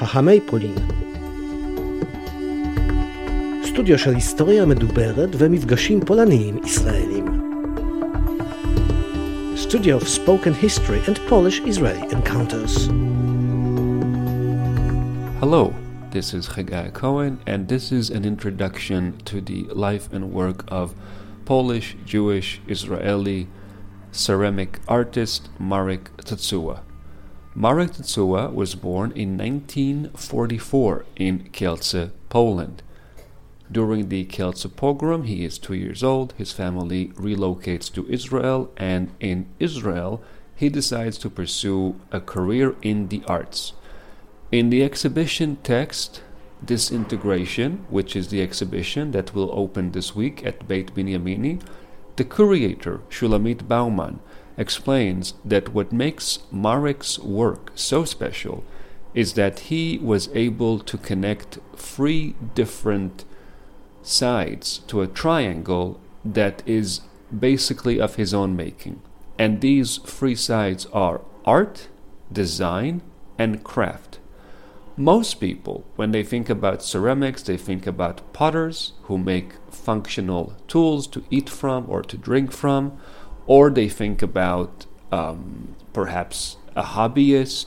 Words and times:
החמי 0.00 0.40
פולין. 0.40 0.74
סטודיו 3.64 3.98
של 3.98 4.14
היסטוריה 4.14 4.66
מדוברת 4.66 5.28
ומפגשים 5.38 6.00
פולניים-ישראלים. 6.00 7.24
Studio 9.56 9.96
of 10.00 10.08
Spoken 10.08 10.54
History 10.64 11.00
and 11.08 11.18
Polish-Israeli 11.28 12.04
Encounters. 12.16 12.74
Hello, 15.40 15.74
this 16.12 16.32
is 16.32 16.48
Chagai 16.54 16.92
Cohen, 16.92 17.40
and 17.46 17.68
this 17.68 17.90
is 17.92 18.08
an 18.10 18.24
introduction 18.24 19.00
to 19.24 19.40
the 19.40 19.60
life 19.86 20.06
and 20.12 20.32
work 20.32 20.60
of 20.68 20.94
Polish, 21.44 21.96
Jewish, 22.06 22.60
Israeli 22.68 23.48
ceramic 24.12 24.78
artist 24.86 25.40
Marek 25.58 26.04
Cecula. 26.18 26.87
Marek 27.60 27.90
Cecula 27.90 28.54
was 28.54 28.76
born 28.76 29.10
in 29.16 29.36
1944 29.36 31.04
in 31.16 31.50
Kielce, 31.50 32.12
Poland. 32.28 32.84
During 33.72 34.10
the 34.10 34.26
Kielce 34.26 34.68
pogrom, 34.76 35.24
he 35.24 35.44
is 35.44 35.58
two 35.58 35.74
years 35.74 36.04
old. 36.04 36.34
His 36.34 36.52
family 36.52 37.08
relocates 37.16 37.92
to 37.94 38.08
Israel, 38.08 38.70
and 38.76 39.10
in 39.18 39.46
Israel, 39.58 40.22
he 40.54 40.68
decides 40.68 41.18
to 41.18 41.28
pursue 41.28 41.96
a 42.12 42.20
career 42.20 42.76
in 42.80 43.08
the 43.08 43.24
arts. 43.26 43.72
In 44.52 44.70
the 44.70 44.84
exhibition 44.84 45.58
text, 45.64 46.22
Disintegration, 46.64 47.86
which 47.90 48.14
is 48.14 48.28
the 48.28 48.40
exhibition 48.40 49.10
that 49.10 49.34
will 49.34 49.50
open 49.52 49.90
this 49.90 50.14
week 50.14 50.46
at 50.46 50.68
Beit 50.68 50.94
Binyamini, 50.94 51.60
the 52.14 52.22
curator, 52.22 53.00
Shulamit 53.10 53.66
Bauman, 53.66 54.20
explains 54.58 55.34
that 55.44 55.72
what 55.72 55.92
makes 55.92 56.40
Marek's 56.50 57.18
work 57.18 57.70
so 57.74 58.04
special 58.04 58.64
is 59.14 59.32
that 59.34 59.60
he 59.60 59.98
was 59.98 60.28
able 60.34 60.80
to 60.80 60.98
connect 60.98 61.58
three 61.76 62.34
different 62.54 63.24
sides 64.02 64.78
to 64.88 65.00
a 65.00 65.06
triangle 65.06 66.00
that 66.24 66.62
is 66.66 67.00
basically 67.36 68.00
of 68.00 68.16
his 68.16 68.34
own 68.34 68.54
making. 68.56 69.00
And 69.38 69.60
these 69.60 69.98
three 69.98 70.34
sides 70.34 70.86
are 70.86 71.20
art, 71.44 71.88
design, 72.30 73.02
and 73.38 73.62
craft. 73.62 74.18
Most 74.96 75.34
people, 75.34 75.84
when 75.94 76.10
they 76.10 76.24
think 76.24 76.50
about 76.50 76.82
ceramics, 76.82 77.42
they 77.42 77.56
think 77.56 77.86
about 77.86 78.32
potters 78.32 78.94
who 79.02 79.16
make 79.16 79.52
functional 79.70 80.54
tools 80.66 81.06
to 81.08 81.24
eat 81.30 81.48
from 81.48 81.84
or 81.88 82.02
to 82.02 82.16
drink 82.16 82.50
from, 82.50 82.98
or 83.48 83.70
they 83.70 83.88
think 83.88 84.22
about 84.22 84.86
um, 85.10 85.74
perhaps 85.92 86.56
a 86.76 86.82
hobbyist 86.82 87.66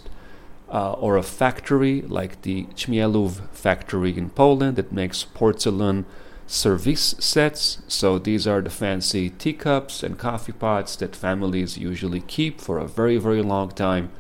uh, 0.70 0.94
or 0.94 1.18
a 1.18 1.24
factory 1.24 2.02
like 2.04 2.44
the 2.44 2.64
Ćmielów 2.76 3.42
factory 3.52 4.18
in 4.18 4.30
Poland 4.30 4.78
that 4.78 4.94
makes 4.94 5.26
porcelain 5.26 6.06
service 6.48 7.16
sets. 7.20 7.82
So 7.88 8.20
these 8.20 8.48
are 8.48 8.62
the 8.62 8.70
fancy 8.70 9.30
teacups 9.32 10.04
and 10.04 10.18
coffee 10.18 10.54
pots 10.54 10.96
that 10.98 11.16
families 11.16 11.78
usually 11.78 12.22
keep 12.22 12.62
for 12.62 12.78
a 12.78 12.88
very, 12.88 13.18
very 13.18 13.42
long 13.42 13.72
time 13.72 14.12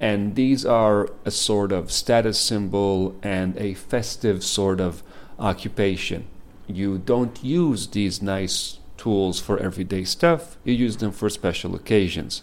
and 0.00 0.34
these 0.34 0.64
are 0.64 1.10
a 1.26 1.30
sort 1.30 1.72
of 1.72 1.90
status 1.90 2.38
symbol 2.38 3.14
and 3.22 3.56
a 3.58 3.74
festive 3.74 4.42
sort 4.42 4.80
of 4.80 5.02
occupation. 5.38 6.26
You 6.66 6.98
don't 6.98 7.42
use 7.44 7.86
these 7.88 8.22
nice 8.22 8.78
tools 9.00 9.40
for 9.40 9.58
everyday 9.58 10.04
stuff, 10.04 10.42
you 10.62 10.74
use 10.74 10.98
them 10.98 11.12
for 11.12 11.30
special 11.30 11.74
occasions. 11.74 12.42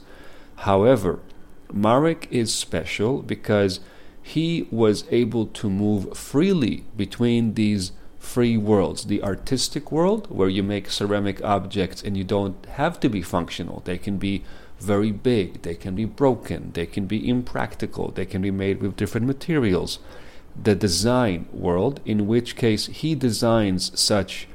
However, 0.67 1.19
Marek 1.71 2.27
is 2.31 2.51
special 2.53 3.21
because 3.21 3.79
he 4.23 4.67
was 4.71 5.05
able 5.11 5.45
to 5.59 5.69
move 5.69 6.17
freely 6.17 6.83
between 7.03 7.53
these 7.53 7.91
free 8.17 8.57
worlds 8.57 9.05
the 9.05 9.21
artistic 9.23 9.91
world, 9.91 10.27
where 10.29 10.49
you 10.49 10.63
make 10.63 10.89
ceramic 10.89 11.43
objects 11.43 12.01
and 12.03 12.17
you 12.17 12.23
don't 12.23 12.65
have 12.81 12.99
to 12.99 13.09
be 13.09 13.21
functional, 13.21 13.81
they 13.85 13.97
can 13.97 14.17
be 14.17 14.43
very 14.79 15.11
big, 15.11 15.61
they 15.61 15.75
can 15.75 15.95
be 15.95 16.05
broken, 16.05 16.71
they 16.73 16.85
can 16.85 17.05
be 17.05 17.29
impractical, 17.29 18.09
they 18.09 18.25
can 18.25 18.41
be 18.41 18.51
made 18.51 18.81
with 18.81 18.95
different 18.95 19.27
materials. 19.27 19.99
The 20.61 20.75
design 20.75 21.47
world, 21.53 21.99
in 22.03 22.27
which 22.27 22.55
case 22.55 22.87
he 22.87 23.15
designs 23.15 23.97
such 23.99 24.47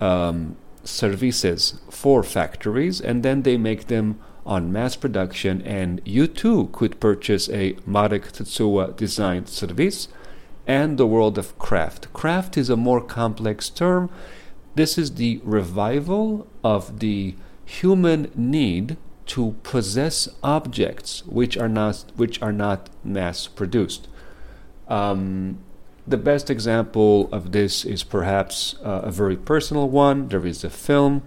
um, 0.00 0.56
services 0.84 1.80
for 1.90 2.22
factories 2.22 3.00
and 3.00 3.22
then 3.22 3.42
they 3.42 3.56
make 3.56 3.86
them 3.86 4.18
on 4.46 4.72
mass 4.72 4.96
production, 4.96 5.62
and 5.62 6.00
you 6.04 6.26
too 6.26 6.68
could 6.72 7.00
purchase 7.00 7.48
a 7.48 7.76
Marek 7.86 8.32
Cecula 8.32 8.94
designed 8.96 9.48
service. 9.48 10.08
And 10.66 10.96
the 10.96 11.06
world 11.06 11.36
of 11.36 11.58
craft. 11.58 12.10
Craft 12.14 12.56
is 12.56 12.70
a 12.70 12.76
more 12.76 13.02
complex 13.02 13.68
term. 13.68 14.10
This 14.76 14.96
is 14.96 15.16
the 15.16 15.40
revival 15.44 16.46
of 16.62 17.00
the 17.00 17.34
human 17.66 18.30
need 18.34 18.96
to 19.26 19.56
possess 19.62 20.26
objects 20.42 21.22
which 21.26 21.56
are 21.58 21.68
not 21.68 22.04
which 22.16 22.40
are 22.40 22.52
not 22.52 22.88
mass 23.04 23.46
produced. 23.46 24.08
Um, 24.88 25.58
the 26.06 26.16
best 26.16 26.50
example 26.50 27.28
of 27.32 27.52
this 27.52 27.84
is 27.84 28.02
perhaps 28.02 28.76
uh, 28.84 29.02
a 29.04 29.10
very 29.10 29.36
personal 29.36 29.88
one. 29.88 30.28
There 30.28 30.46
is 30.46 30.62
a 30.62 30.70
film, 30.70 31.22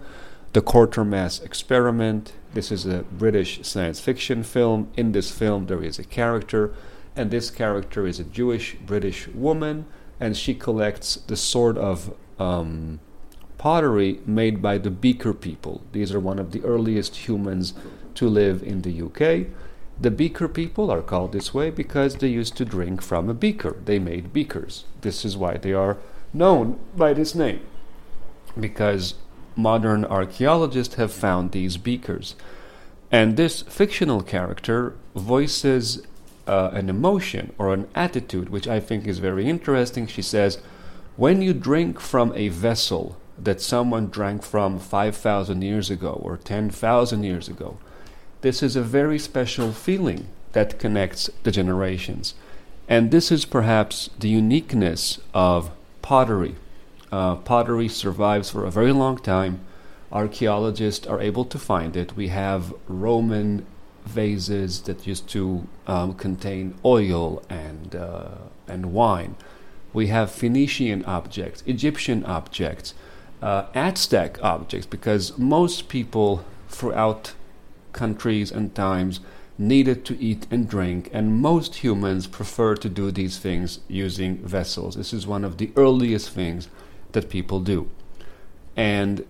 The 0.52 0.62
Quatermass 0.62 1.44
Experiment. 1.44 2.32
This 2.54 2.70
is 2.70 2.86
a 2.86 3.02
British 3.10 3.66
science 3.66 3.98
fiction 4.00 4.42
film. 4.42 4.88
In 4.96 5.12
this 5.12 5.30
film, 5.30 5.66
there 5.66 5.82
is 5.82 5.98
a 5.98 6.04
character, 6.04 6.72
and 7.16 7.30
this 7.30 7.50
character 7.50 8.06
is 8.06 8.20
a 8.20 8.24
Jewish 8.24 8.76
British 8.86 9.26
woman, 9.28 9.86
and 10.20 10.36
she 10.36 10.54
collects 10.54 11.16
the 11.26 11.36
sort 11.36 11.76
of 11.76 12.14
um, 12.38 13.00
pottery 13.58 14.20
made 14.26 14.62
by 14.62 14.78
the 14.78 14.90
Beaker 14.90 15.34
people. 15.34 15.82
These 15.90 16.14
are 16.14 16.20
one 16.20 16.38
of 16.38 16.52
the 16.52 16.62
earliest 16.62 17.28
humans 17.28 17.74
to 18.14 18.28
live 18.28 18.62
in 18.62 18.82
the 18.82 19.02
UK. 19.02 19.48
The 20.00 20.10
Beaker 20.10 20.46
people 20.46 20.90
are 20.90 21.02
called 21.02 21.32
this 21.32 21.52
way 21.52 21.70
because 21.70 22.16
they 22.16 22.28
used 22.28 22.56
to 22.56 22.64
drink 22.64 23.02
from 23.02 23.28
a 23.28 23.34
beaker. 23.34 23.76
They 23.84 23.98
made 23.98 24.32
beakers. 24.32 24.84
This 25.00 25.24
is 25.24 25.36
why 25.36 25.56
they 25.56 25.72
are 25.72 25.96
known 26.32 26.78
by 26.96 27.12
this 27.12 27.34
name. 27.34 27.60
Because 28.58 29.14
modern 29.56 30.04
archaeologists 30.04 30.94
have 30.94 31.12
found 31.12 31.50
these 31.50 31.76
beakers. 31.76 32.36
And 33.10 33.36
this 33.36 33.62
fictional 33.62 34.22
character 34.22 34.94
voices 35.16 36.06
uh, 36.46 36.70
an 36.72 36.88
emotion 36.88 37.52
or 37.58 37.74
an 37.74 37.88
attitude, 37.94 38.48
which 38.48 38.68
I 38.68 38.80
think 38.80 39.06
is 39.06 39.18
very 39.18 39.48
interesting. 39.48 40.06
She 40.06 40.22
says, 40.22 40.58
When 41.16 41.42
you 41.42 41.52
drink 41.52 42.00
from 42.00 42.32
a 42.34 42.48
vessel 42.48 43.16
that 43.38 43.60
someone 43.60 44.08
drank 44.08 44.42
from 44.42 44.78
5,000 44.78 45.62
years 45.62 45.90
ago 45.90 46.20
or 46.22 46.36
10,000 46.36 47.22
years 47.22 47.48
ago. 47.48 47.78
This 48.40 48.62
is 48.62 48.76
a 48.76 48.82
very 48.82 49.18
special 49.18 49.72
feeling 49.72 50.28
that 50.52 50.78
connects 50.78 51.30
the 51.42 51.50
generations. 51.50 52.34
And 52.88 53.10
this 53.10 53.30
is 53.30 53.44
perhaps 53.44 54.10
the 54.18 54.28
uniqueness 54.28 55.18
of 55.34 55.70
pottery. 56.02 56.54
Uh, 57.10 57.36
pottery 57.36 57.88
survives 57.88 58.50
for 58.50 58.64
a 58.64 58.70
very 58.70 58.92
long 58.92 59.18
time. 59.18 59.60
Archaeologists 60.10 61.06
are 61.06 61.20
able 61.20 61.44
to 61.44 61.58
find 61.58 61.96
it. 61.96 62.16
We 62.16 62.28
have 62.28 62.72
Roman 62.86 63.66
vases 64.06 64.82
that 64.82 65.06
used 65.06 65.28
to 65.30 65.66
um, 65.86 66.14
contain 66.14 66.74
oil 66.84 67.42
and, 67.50 67.94
uh, 67.94 68.28
and 68.66 68.92
wine. 68.92 69.36
We 69.92 70.06
have 70.06 70.30
Phoenician 70.30 71.04
objects, 71.04 71.62
Egyptian 71.66 72.24
objects 72.24 72.94
uh, 73.42 73.66
Aztec 73.74 74.42
objects 74.42 74.86
because 74.86 75.36
most 75.38 75.88
people 75.88 76.44
throughout 76.68 77.34
countries 77.92 78.50
and 78.50 78.74
times 78.74 79.20
needed 79.58 80.04
to 80.04 80.18
eat 80.20 80.46
and 80.50 80.68
drink, 80.68 81.10
and 81.12 81.40
most 81.40 81.76
humans 81.76 82.26
prefer 82.26 82.76
to 82.76 82.88
do 82.88 83.10
these 83.10 83.38
things 83.38 83.80
using 83.88 84.36
vessels. 84.38 84.94
This 84.94 85.12
is 85.12 85.26
one 85.26 85.44
of 85.44 85.58
the 85.58 85.72
earliest 85.76 86.30
things 86.30 86.68
that 87.12 87.28
people 87.28 87.60
do. 87.60 87.90
And 88.76 89.26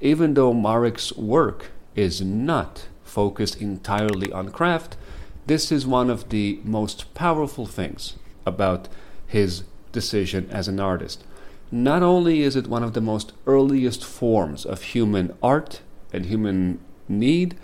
even 0.00 0.34
though 0.34 0.54
Marek's 0.54 1.12
work 1.16 1.70
is 1.94 2.22
not 2.22 2.86
focused 3.02 3.60
entirely 3.60 4.32
on 4.32 4.50
craft, 4.50 4.96
this 5.46 5.70
is 5.72 5.86
one 5.86 6.08
of 6.08 6.28
the 6.30 6.60
most 6.64 7.12
powerful 7.14 7.66
things 7.66 8.14
about 8.46 8.88
his 9.26 9.64
decision 9.92 10.48
as 10.50 10.68
an 10.68 10.80
artist. 10.80 11.24
Not 11.70 12.02
only 12.02 12.42
is 12.42 12.56
it 12.56 12.66
one 12.66 12.82
of 12.82 12.94
the 12.94 13.00
most 13.00 13.32
earliest 13.46 14.04
forms 14.04 14.64
of 14.64 14.82
human 14.82 15.36
art 15.42 15.80
and 16.12 16.26
human 16.26 16.80
need, 17.08 17.56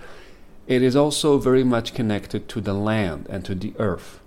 it 0.66 0.82
is 0.82 0.96
also 0.96 1.38
very 1.38 1.64
much 1.64 1.94
connected 1.94 2.48
to 2.48 2.60
the 2.60 2.74
land 2.74 3.26
and 3.28 3.44
to 3.44 3.54
the 3.54 3.74
earth. 3.78 4.20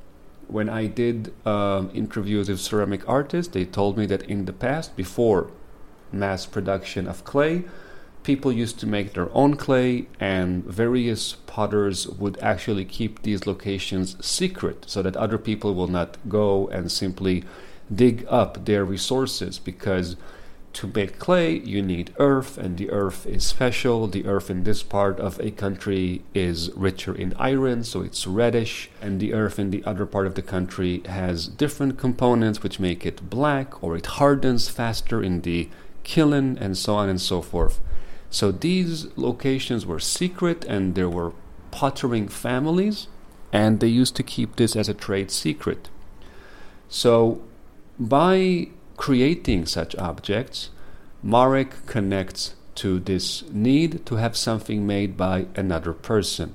When 0.47 0.69
I 0.69 0.87
did 0.87 1.33
um, 1.45 1.89
interviews 1.93 2.47
with 2.47 2.59
ceramic 2.59 3.07
artists, 3.07 3.53
they 3.53 3.65
told 3.65 3.97
me 3.97 4.05
that 4.05 4.23
in 4.23 4.45
the 4.45 4.53
past, 4.53 4.95
before 4.95 5.51
mass 6.11 6.45
production 6.45 7.07
of 7.07 7.23
clay, 7.25 7.65
people 8.23 8.51
used 8.51 8.79
to 8.79 8.87
make 8.87 9.13
their 9.13 9.29
own 9.33 9.55
clay, 9.55 10.07
and 10.19 10.63
various 10.63 11.33
potters 11.47 12.07
would 12.07 12.37
actually 12.39 12.85
keep 12.85 13.21
these 13.21 13.47
locations 13.47 14.15
secret 14.25 14.85
so 14.87 15.01
that 15.01 15.15
other 15.17 15.37
people 15.37 15.73
will 15.73 15.87
not 15.87 16.17
go 16.29 16.67
and 16.67 16.91
simply 16.91 17.43
dig 17.93 18.25
up 18.29 18.65
their 18.65 18.83
resources 18.83 19.59
because 19.59 20.15
to 20.77 20.85
make 20.93 21.17
clay 21.17 21.57
you 21.57 21.81
need 21.81 22.13
earth 22.19 22.55
and 22.59 22.77
the 22.77 22.91
earth 22.91 23.25
is 23.25 23.43
special. 23.43 24.05
The 24.05 24.27
earth 24.27 24.51
in 24.51 24.63
this 24.63 24.83
part 24.83 25.19
of 25.19 25.39
a 25.39 25.49
country 25.49 26.21
is 26.35 26.69
richer 26.75 27.15
in 27.15 27.33
iron 27.39 27.83
so 27.83 28.03
it's 28.03 28.27
reddish 28.27 28.91
and 29.01 29.19
the 29.19 29.33
earth 29.33 29.57
in 29.57 29.71
the 29.71 29.83
other 29.85 30.05
part 30.05 30.27
of 30.27 30.35
the 30.35 30.43
country 30.43 31.01
has 31.07 31.47
different 31.47 31.97
components 31.97 32.61
which 32.61 32.79
make 32.79 33.07
it 33.07 33.27
black 33.27 33.83
or 33.83 33.97
it 33.97 34.05
hardens 34.05 34.69
faster 34.69 35.23
in 35.23 35.41
the 35.41 35.67
kiln 36.03 36.55
and 36.59 36.77
so 36.77 36.93
on 36.93 37.09
and 37.09 37.19
so 37.19 37.41
forth. 37.41 37.81
So 38.29 38.51
these 38.51 39.07
locations 39.17 39.83
were 39.83 39.99
secret 39.99 40.63
and 40.65 40.93
there 40.93 41.09
were 41.09 41.33
pottering 41.71 42.27
families 42.27 43.07
and 43.51 43.79
they 43.79 43.87
used 43.87 44.15
to 44.17 44.21
keep 44.21 44.57
this 44.57 44.75
as 44.75 44.87
a 44.87 44.93
trade 44.93 45.31
secret. 45.31 45.89
So 46.87 47.41
by 47.99 48.69
creating 48.97 49.65
such 49.65 49.95
objects, 49.95 50.69
Marek 51.23 51.85
connects 51.85 52.55
to 52.75 52.99
this 52.99 53.43
need 53.51 54.05
to 54.05 54.15
have 54.15 54.35
something 54.35 54.85
made 54.85 55.15
by 55.15 55.47
another 55.55 55.93
person. 55.93 56.53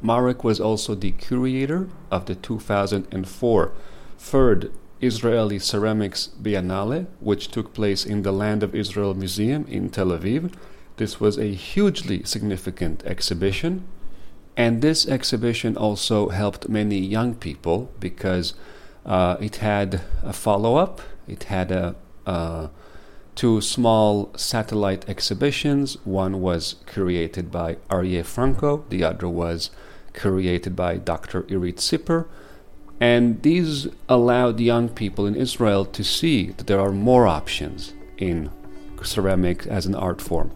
Marek 0.00 0.42
was 0.42 0.60
also 0.60 0.94
the 0.94 1.12
curator 1.12 1.88
of 2.10 2.26
the 2.26 2.34
2004 2.34 3.72
third 4.18 4.72
Israeli 5.00 5.58
Ceramics 5.58 6.30
Biennale, 6.40 7.06
which 7.20 7.48
took 7.48 7.74
place 7.74 8.04
in 8.04 8.22
the 8.22 8.32
Land 8.32 8.62
of 8.62 8.74
Israel 8.74 9.14
Museum 9.14 9.64
in 9.68 9.90
Tel 9.90 10.08
Aviv. 10.08 10.52
This 10.96 11.20
was 11.20 11.38
a 11.38 11.54
hugely 11.54 12.22
significant 12.24 13.02
exhibition, 13.04 13.84
and 14.56 14.82
this 14.82 15.06
exhibition 15.08 15.76
also 15.76 16.28
helped 16.28 16.68
many 16.68 16.98
young 16.98 17.34
people 17.34 17.90
because 17.98 18.54
uh, 19.04 19.36
it 19.40 19.56
had 19.56 20.02
a 20.22 20.32
follow 20.32 20.76
up. 20.76 21.00
It 21.26 21.44
had 21.44 21.70
a, 21.70 22.70
two 23.34 23.60
small 23.60 24.30
satellite 24.36 25.08
exhibitions. 25.08 25.96
One 26.04 26.40
was 26.40 26.76
created 26.86 27.50
by 27.50 27.76
Aryeh 27.88 28.24
Franco, 28.24 28.84
the 28.88 29.04
other 29.04 29.28
was 29.28 29.70
created 30.14 30.76
by 30.76 30.98
Dr. 30.98 31.42
Irit 31.44 31.76
Sipper. 31.76 32.26
And 33.00 33.42
these 33.42 33.88
allowed 34.08 34.60
young 34.60 34.88
people 34.88 35.26
in 35.26 35.34
Israel 35.34 35.84
to 35.86 36.04
see 36.04 36.52
that 36.52 36.66
there 36.66 36.80
are 36.80 36.92
more 36.92 37.26
options 37.26 37.94
in 38.18 38.50
ceramic 39.02 39.66
as 39.66 39.86
an 39.86 39.94
art 39.94 40.20
form. 40.20 40.52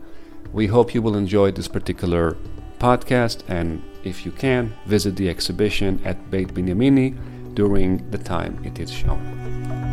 We 0.52 0.68
hope 0.68 0.94
you 0.94 1.02
will 1.02 1.16
enjoy 1.16 1.50
this 1.50 1.68
particular 1.68 2.36
podcast, 2.78 3.42
and 3.48 3.82
if 4.04 4.24
you 4.24 4.32
can, 4.32 4.74
visit 4.86 5.16
the 5.16 5.28
exhibition 5.28 6.00
at 6.04 6.30
Beit 6.30 6.54
Binyamini 6.54 7.16
during 7.54 8.08
the 8.10 8.18
time 8.18 8.60
it 8.64 8.78
is 8.78 8.92
shown. 8.92 9.85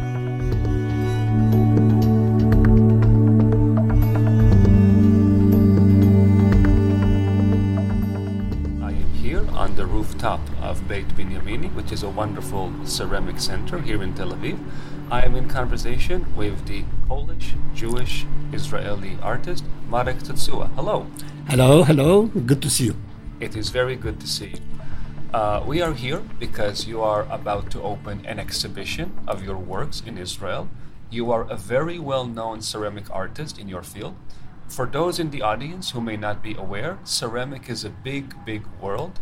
Rooftop 10.24 10.64
of 10.64 10.88
Beit 10.88 11.10
Binyamini, 11.18 11.75
which 11.75 11.92
is 11.92 12.02
a 12.02 12.08
wonderful 12.08 12.72
ceramic 12.86 13.42
center 13.42 13.81
here 13.81 14.02
in 14.02 14.14
Tel 14.14 14.31
Aviv. 14.31 14.58
I 15.12 15.25
am 15.25 15.36
in 15.36 15.50
conversation 15.50 16.34
with 16.38 16.66
the 16.66 16.86
Polish, 17.10 17.56
Jewish, 17.75 18.25
Israeli 18.54 19.18
artist 19.22 19.66
Marek 19.90 20.20
Cecula. 20.20 20.70
Hello. 20.75 21.08
Hello, 21.50 21.84
hello. 21.84 22.28
Good 22.28 22.62
to 22.62 22.70
see 22.70 22.86
you. 22.86 22.96
It 23.42 23.58
is 23.58 23.68
very 23.68 23.98
good 23.98 24.22
to 24.22 24.28
see 24.28 24.52
you. 24.52 24.60
Uh, 25.34 25.62
we 25.68 25.81
are 25.81 25.94
here 25.94 26.22
because 26.40 26.88
you 26.88 27.02
are 27.02 27.28
about 27.30 27.69
to 27.72 27.81
open 27.81 28.26
an 28.26 28.40
exhibition 28.40 29.12
of 29.28 29.44
your 29.44 29.58
works 29.58 30.02
in 30.06 30.18
Israel. 30.18 30.69
You 31.10 31.34
are 31.34 31.44
a 31.52 31.58
very 31.58 32.00
well 32.00 32.26
known 32.26 32.62
ceramic 32.62 33.12
artist 33.12 33.60
in 33.60 33.68
your 33.68 33.84
field. 33.84 34.16
For 34.69 34.86
those 34.86 35.19
in 35.19 35.31
the 35.31 35.42
audience 35.42 35.92
who 35.92 36.00
may 36.00 36.16
not 36.16 36.42
be 36.42 36.54
aware, 36.54 36.98
ceramic 37.04 37.69
is 37.69 37.84
a 37.84 37.90
big, 37.90 38.34
big 38.46 38.64
world. 38.80 39.19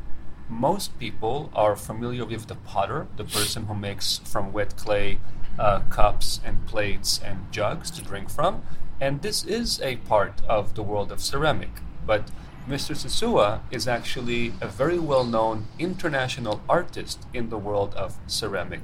Most 0.51 0.99
people 0.99 1.49
are 1.55 1.77
familiar 1.77 2.25
with 2.25 2.47
the 2.47 2.55
potter, 2.55 3.07
the 3.15 3.23
person 3.23 3.67
who 3.67 3.73
makes 3.73 4.19
from 4.25 4.51
wet 4.51 4.75
clay 4.75 5.19
uh, 5.57 5.79
cups 5.89 6.41
and 6.43 6.67
plates 6.67 7.21
and 7.23 7.49
jugs 7.51 7.89
to 7.91 8.01
drink 8.03 8.29
from. 8.29 8.61
And 8.99 9.21
this 9.21 9.45
is 9.45 9.81
a 9.81 9.95
part 9.95 10.41
of 10.49 10.75
the 10.75 10.83
world 10.83 11.09
of 11.09 11.21
ceramic. 11.21 11.69
But 12.05 12.29
Mr. 12.67 12.95
Cecula 12.95 13.61
is 13.71 13.87
actually 13.87 14.53
a 14.59 14.67
very 14.67 14.99
well 14.99 15.23
known 15.23 15.67
international 15.79 16.61
artist 16.67 17.25
in 17.33 17.49
the 17.49 17.57
world 17.57 17.95
of 17.95 18.17
ceramic. 18.27 18.81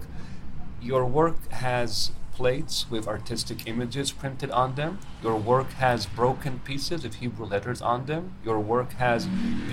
Your 0.81 1.05
work 1.05 1.51
has 1.51 2.11
plates 2.37 2.85
with 2.91 3.07
artistic 3.07 3.67
images 3.67 4.11
printed 4.11 4.51
on 4.51 4.75
them. 4.75 4.99
Your 5.23 5.37
work 5.37 5.71
has 5.71 6.05
broken 6.05 6.59
pieces 6.59 7.03
of 7.03 7.15
Hebrew 7.15 7.47
letters 7.47 7.81
on 7.81 8.05
them. 8.05 8.33
Your 8.45 8.59
work 8.59 8.91
has 8.93 9.25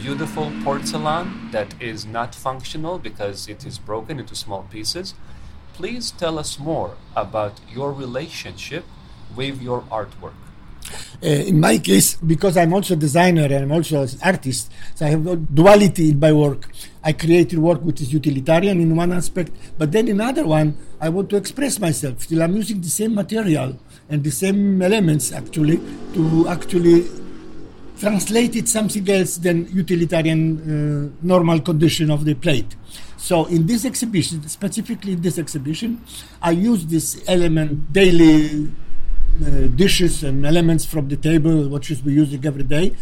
beautiful 0.02 0.50
porcelain 0.64 1.50
that 1.52 1.74
is 1.78 2.06
not 2.06 2.34
functional 2.34 2.98
because 2.98 3.48
it 3.48 3.66
is 3.66 3.78
broken 3.78 4.18
into 4.18 4.34
small 4.34 4.62
pieces. 4.62 5.14
Please 5.74 6.10
tell 6.10 6.38
us 6.38 6.58
more 6.58 6.96
about 7.14 7.60
your 7.70 7.92
relationship 7.92 8.84
with 9.36 9.60
your 9.60 9.82
artwork. 9.82 10.40
Uh, 11.22 11.26
in 11.26 11.60
my 11.60 11.78
case, 11.78 12.16
because 12.16 12.56
I'm 12.56 12.72
also 12.72 12.94
a 12.94 12.96
designer 12.96 13.44
and 13.44 13.54
I'm 13.54 13.72
also 13.72 14.02
an 14.02 14.08
artist, 14.22 14.70
so 14.94 15.06
I 15.06 15.10
have 15.10 15.26
a 15.26 15.36
duality 15.36 16.10
in 16.10 16.18
my 16.18 16.32
work. 16.32 16.68
I 17.02 17.12
created 17.12 17.58
work 17.58 17.80
which 17.82 18.00
is 18.00 18.12
utilitarian 18.12 18.80
in 18.80 18.94
one 18.96 19.12
aspect, 19.12 19.52
but 19.78 19.92
then 19.92 20.08
in 20.08 20.20
another 20.20 20.46
one, 20.46 20.76
I 21.00 21.08
want 21.08 21.30
to 21.30 21.36
express 21.36 21.78
myself. 21.78 22.22
Still, 22.22 22.42
I'm 22.42 22.56
using 22.56 22.80
the 22.80 22.88
same 22.88 23.14
material 23.14 23.78
and 24.08 24.22
the 24.22 24.30
same 24.30 24.82
elements 24.82 25.32
actually 25.32 25.80
to 26.14 26.48
actually 26.48 27.06
translate 27.98 28.56
it 28.56 28.68
something 28.68 29.08
else 29.08 29.36
than 29.38 29.68
utilitarian 29.72 31.12
uh, 31.12 31.26
normal 31.26 31.60
condition 31.60 32.10
of 32.10 32.24
the 32.24 32.34
plate. 32.34 32.74
So 33.16 33.46
in 33.46 33.66
this 33.66 33.84
exhibition, 33.86 34.46
specifically 34.48 35.12
in 35.12 35.22
this 35.22 35.38
exhibition, 35.38 36.02
I 36.42 36.50
use 36.50 36.84
this 36.84 37.24
element 37.26 37.92
daily 37.92 38.70
dishes 39.76 40.22
and 40.22 40.46
elements 40.46 40.84
from 40.84 41.08
the 41.08 41.16
table, 41.16 41.68
what 41.68 41.84
should 41.84 42.04
be 42.04 42.12
using 42.12 42.44
every 42.46 42.62
day. 42.62 42.94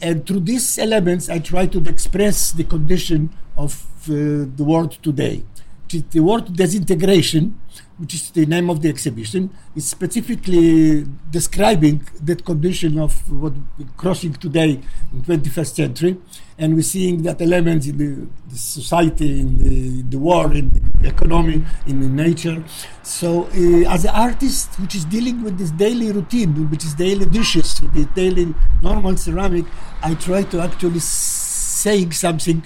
And 0.00 0.26
through 0.26 0.40
these 0.40 0.78
elements, 0.78 1.28
I 1.28 1.38
try 1.38 1.66
to 1.66 1.78
express 1.88 2.52
the 2.52 2.64
condition 2.64 3.30
of 3.56 3.86
uh, 4.08 4.44
the 4.56 4.64
world 4.64 4.98
today. 5.02 5.42
The 5.88 6.18
word 6.18 6.52
disintegration, 6.52 7.60
which 7.98 8.14
is 8.14 8.30
the 8.30 8.44
name 8.44 8.70
of 8.70 8.82
the 8.82 8.88
exhibition, 8.88 9.50
is 9.76 9.86
specifically 9.86 11.06
describing 11.30 12.06
that 12.22 12.44
condition 12.44 12.98
of 12.98 13.12
what 13.30 13.52
we're 13.78 13.86
crossing 13.96 14.32
today 14.32 14.80
in 15.12 15.22
21st 15.22 15.74
century. 15.74 16.16
And 16.58 16.74
we're 16.74 16.82
seeing 16.82 17.22
that 17.22 17.40
elements 17.40 17.86
in 17.86 17.98
the, 17.98 18.26
the 18.48 18.56
society, 18.58 19.40
in 19.40 19.58
the, 19.58 20.02
the, 20.02 20.18
war, 20.18 20.52
in 20.52 20.70
the 21.00 21.08
economy, 21.08 21.62
in 21.86 22.00
the 22.00 22.08
nature. 22.08 22.64
So, 23.04 23.44
uh, 23.44 23.88
as 23.88 24.04
an 24.06 24.10
artist 24.10 24.80
which 24.80 24.96
is 24.96 25.04
dealing 25.04 25.44
with 25.44 25.56
this 25.56 25.70
daily 25.70 26.10
routine, 26.10 26.68
which 26.68 26.84
is 26.84 26.94
daily 26.94 27.26
dishes, 27.26 27.74
the 27.94 28.06
daily 28.06 28.52
normal 28.82 29.16
ceramic, 29.16 29.66
I 30.02 30.14
try 30.14 30.42
to 30.42 30.60
actually 30.62 30.98
saying 31.00 32.10
something 32.10 32.64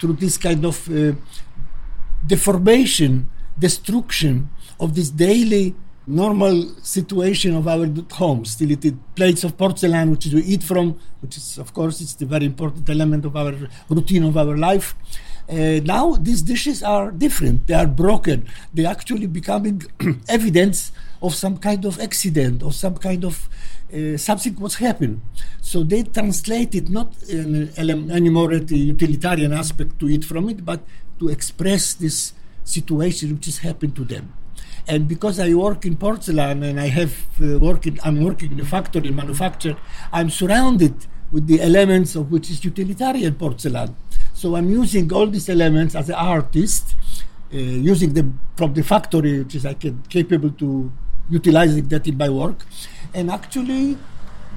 through 0.00 0.14
this 0.14 0.38
kind 0.38 0.64
of 0.64 0.88
uh, 0.90 1.12
deformation, 2.26 3.28
destruction 3.58 4.50
of 4.80 4.94
this 4.94 5.10
daily 5.10 5.74
normal 6.06 6.74
situation 6.82 7.54
of 7.54 7.68
our 7.68 7.86
homes. 8.12 8.52
Still, 8.52 8.72
it 8.72 9.14
plates 9.14 9.44
of 9.44 9.56
porcelain, 9.56 10.10
which 10.10 10.26
we 10.26 10.42
eat 10.42 10.62
from, 10.62 10.98
which 11.20 11.36
is, 11.36 11.58
of 11.58 11.72
course, 11.72 12.00
it's 12.00 12.14
the 12.14 12.26
very 12.26 12.46
important 12.46 12.88
element 12.88 13.24
of 13.24 13.36
our 13.36 13.54
routine 13.88 14.24
of 14.24 14.36
our 14.36 14.56
life. 14.56 14.94
Uh, 15.48 15.80
now 15.84 16.14
these 16.14 16.42
dishes 16.42 16.82
are 16.82 17.10
different. 17.10 17.66
They 17.66 17.74
are 17.74 17.86
broken. 17.86 18.48
They 18.72 18.86
actually 18.86 19.26
becoming 19.26 19.82
evidence 20.28 20.92
of 21.20 21.34
some 21.34 21.58
kind 21.58 21.84
of 21.84 22.00
accident 22.00 22.62
or 22.62 22.72
some 22.72 22.96
kind 22.96 23.24
of 23.24 23.48
uh, 23.92 24.16
something 24.16 24.54
what's 24.54 24.76
happened. 24.76 25.20
So 25.60 25.82
they 25.82 26.04
translate 26.04 26.74
it 26.74 26.88
not 26.88 27.14
in, 27.28 27.70
anymore 27.78 28.56
the 28.58 28.78
utilitarian 28.78 29.52
aspect 29.52 29.98
to 30.00 30.08
eat 30.08 30.24
from 30.24 30.48
it, 30.48 30.64
but 30.64 30.80
to 31.18 31.28
express 31.28 31.94
this 31.94 32.32
situation 32.64 33.34
which 33.34 33.46
has 33.46 33.58
happened 33.58 33.96
to 33.96 34.04
them. 34.04 34.32
And 34.86 35.06
because 35.06 35.38
I 35.38 35.54
work 35.54 35.84
in 35.86 35.96
porcelain 35.96 36.62
and 36.62 36.80
I 36.80 36.88
have 36.88 37.14
uh, 37.40 37.58
working, 37.58 37.98
I'm 38.04 38.22
working 38.22 38.52
in 38.52 38.60
a 38.60 38.64
factory 38.64 39.08
in 39.08 39.16
manufacture, 39.16 39.76
I'm 40.12 40.30
surrounded 40.30 41.06
with 41.30 41.46
the 41.46 41.60
elements 41.60 42.14
of 42.16 42.30
which 42.30 42.50
is 42.50 42.64
utilitarian 42.64 43.34
porcelain. 43.34 43.96
So 44.34 44.56
I'm 44.56 44.68
using 44.70 45.12
all 45.12 45.26
these 45.26 45.48
elements 45.48 45.94
as 45.94 46.08
an 46.08 46.16
artist, 46.16 46.94
uh, 47.54 47.56
using 47.56 48.12
them 48.12 48.40
from 48.56 48.74
the 48.74 48.82
factory, 48.82 49.38
which 49.38 49.54
is 49.54 49.64
I 49.64 49.74
can 49.74 50.02
capable 50.08 50.50
to 50.50 50.92
utilizing 51.30 51.88
that 51.88 52.06
in 52.08 52.18
my 52.18 52.28
work, 52.28 52.66
and 53.14 53.30
actually 53.30 53.96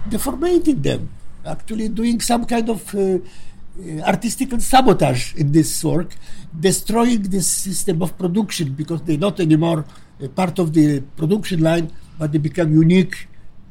deformating 0.09 0.81
them 0.81 1.09
actually 1.45 1.89
doing 1.89 2.19
some 2.19 2.45
kind 2.45 2.69
of 2.69 2.95
uh, 2.95 3.19
uh, 3.77 4.01
artistic 4.01 4.49
sabotage 4.61 5.35
in 5.35 5.51
this 5.51 5.83
work, 5.83 6.15
destroying 6.57 7.23
this 7.23 7.47
system 7.47 8.01
of 8.01 8.17
production 8.17 8.73
because 8.73 9.01
they're 9.03 9.17
not 9.17 9.39
anymore 9.39 9.85
part 10.35 10.59
of 10.59 10.73
the 10.73 11.01
production 11.17 11.61
line, 11.61 11.91
but 12.17 12.31
they 12.31 12.37
become 12.37 12.71
unique. 12.73 13.27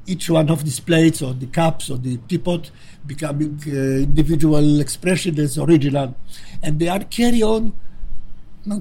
Each 0.06 0.28
one 0.28 0.50
of 0.50 0.62
these 0.64 0.80
plates 0.80 1.22
or 1.22 1.32
the 1.32 1.46
cups 1.46 1.88
or 1.88 1.96
the 1.96 2.18
teapot 2.28 2.70
becoming 3.06 3.58
uh, 3.66 3.70
individual 3.70 4.80
expression 4.80 5.38
as 5.40 5.56
original, 5.56 6.14
and 6.62 6.78
they 6.78 6.88
are 6.88 7.04
carry 7.04 7.42
on 7.42 7.72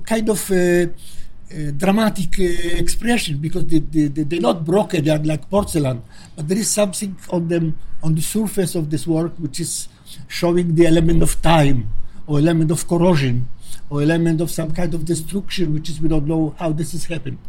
kind 0.05 0.27
of 0.29 0.51
uh, 0.51 0.55
uh, 0.55 1.71
dramatic 1.77 2.39
uh, 2.39 2.43
expression 2.77 3.37
because 3.37 3.65
they, 3.67 3.79
they, 3.79 4.07
they're 4.07 4.41
not 4.41 4.65
broken, 4.65 5.03
they 5.03 5.11
are 5.11 5.19
like 5.19 5.49
porcelain, 5.49 6.03
but 6.35 6.47
there 6.47 6.57
is 6.57 6.69
something 6.69 7.15
on 7.29 7.47
them 7.47 7.77
on 8.01 8.15
the 8.15 8.21
surface 8.21 8.75
of 8.75 8.89
this 8.89 9.07
work 9.07 9.33
which 9.37 9.61
is 9.61 9.87
showing 10.27 10.75
the 10.75 10.85
element 10.85 11.21
of 11.21 11.41
time 11.41 11.89
or 12.27 12.39
element 12.39 12.71
of 12.71 12.87
corrosion 12.87 13.47
or 13.89 14.01
element 14.01 14.41
of 14.41 14.49
some 14.49 14.71
kind 14.71 14.93
of 14.93 15.05
destruction, 15.05 15.73
which 15.73 15.89
is 15.89 16.01
we 16.01 16.07
don't 16.07 16.27
know 16.27 16.55
how 16.59 16.71
this 16.71 16.93
is 16.93 17.05
happening. 17.05 17.39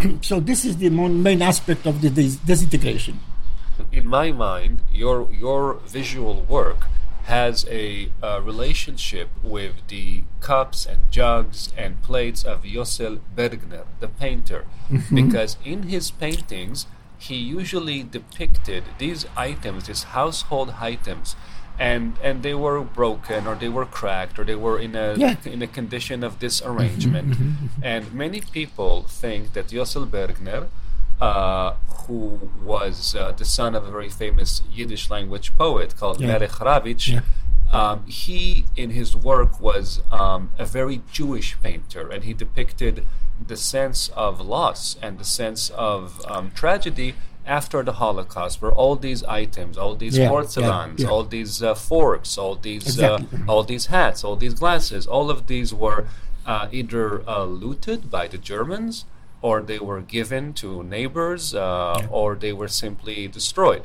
so 0.20 0.40
this 0.40 0.64
is 0.64 0.76
the 0.76 0.90
main 0.90 1.42
aspect 1.42 1.86
of 1.86 2.00
the 2.00 2.10
disintegration. 2.10 3.20
In 3.92 4.06
my 4.08 4.32
mind, 4.32 4.82
your 4.92 5.28
your 5.32 5.74
visual 5.86 6.42
work 6.42 6.86
has 7.24 7.66
a, 7.68 8.08
a, 8.22 8.40
relationship 8.40 9.28
with 9.42 9.74
the 9.88 10.22
cups 10.40 10.86
and 10.86 11.10
jugs 11.10 11.72
and 11.76 12.00
plates 12.00 12.44
of 12.44 12.62
Yossel 12.62 13.18
Bergner, 13.36 13.84
the 13.98 14.06
painter, 14.06 14.64
mm-hmm. 14.88 15.14
because 15.14 15.56
in 15.64 15.84
his 15.84 16.12
paintings 16.12 16.86
he 17.18 17.34
usually 17.34 18.04
depicted 18.04 18.84
these 18.98 19.26
items, 19.36 19.88
these 19.88 20.04
household 20.04 20.74
items, 20.80 21.34
and 21.78 22.14
and 22.22 22.42
they 22.42 22.54
were 22.54 22.80
broken 22.80 23.46
or 23.46 23.54
they 23.54 23.68
were 23.68 23.84
cracked 23.84 24.38
or 24.38 24.44
they 24.44 24.54
were 24.54 24.78
in 24.78 24.94
a 24.96 25.14
yeah. 25.16 25.36
in 25.44 25.62
a 25.62 25.66
condition 25.66 26.24
of 26.24 26.38
disarrangement. 26.38 27.30
Mm-hmm, 27.30 27.42
mm-hmm, 27.42 27.66
mm-hmm. 27.66 27.84
and 27.84 28.12
many 28.12 28.40
people 28.40 29.02
think 29.02 29.52
that 29.52 29.68
Yossel 29.68 30.08
Bergner, 30.08 30.68
uh, 31.20 31.74
who 32.06 32.50
was 32.64 33.14
uh, 33.14 33.32
the 33.32 33.44
son 33.44 33.74
of 33.74 33.84
a 33.86 33.90
very 33.90 34.08
famous 34.08 34.62
Yiddish 34.70 35.10
language 35.10 35.56
poet 35.56 35.96
called 35.96 36.20
yeah. 36.20 36.28
Melech 36.28 36.50
Ravitch, 36.50 37.12
yeah. 37.12 37.20
um, 37.72 38.06
he 38.06 38.64
in 38.76 38.90
his 38.90 39.14
work 39.14 39.60
was 39.60 40.00
um, 40.10 40.50
a 40.58 40.64
very 40.64 41.02
Jewish 41.12 41.60
painter, 41.62 42.08
and 42.08 42.24
he 42.24 42.32
depicted 42.32 43.04
the 43.44 43.56
sense 43.56 44.08
of 44.10 44.40
loss 44.40 44.96
and 45.02 45.18
the 45.18 45.24
sense 45.24 45.68
of 45.70 46.24
um, 46.26 46.50
tragedy 46.52 47.14
after 47.46 47.82
the 47.82 47.92
Holocaust, 47.92 48.60
where 48.60 48.72
all 48.72 48.96
these 48.96 49.22
items, 49.24 49.78
all 49.78 49.94
these 49.94 50.18
yeah, 50.18 50.28
porcelains, 50.28 51.00
yeah, 51.00 51.06
yeah. 51.06 51.12
all 51.12 51.24
these 51.24 51.62
uh, 51.62 51.74
forks, 51.74 52.36
all 52.36 52.56
these 52.56 52.98
uh, 52.98 53.16
exactly. 53.16 53.38
uh, 53.38 53.52
all 53.52 53.62
these 53.62 53.86
hats, 53.86 54.24
all 54.24 54.36
these 54.36 54.54
glasses, 54.54 55.06
all 55.06 55.30
of 55.30 55.46
these 55.46 55.72
were 55.72 56.06
uh, 56.44 56.68
either 56.72 57.28
uh, 57.28 57.44
looted 57.44 58.10
by 58.10 58.26
the 58.26 58.38
Germans, 58.38 59.04
or 59.42 59.62
they 59.62 59.78
were 59.78 60.00
given 60.00 60.52
to 60.54 60.82
neighbors, 60.82 61.54
uh, 61.54 62.06
or 62.10 62.34
they 62.34 62.52
were 62.52 62.68
simply 62.68 63.28
destroyed. 63.28 63.84